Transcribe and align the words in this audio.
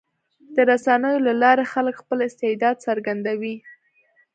د 0.55 0.57
رسنیو 0.69 1.23
له 1.27 1.33
لارې 1.43 1.65
خلک 1.73 1.95
خپل 2.01 2.17
استعداد 2.27 2.75
څرګندوي. 2.85 3.55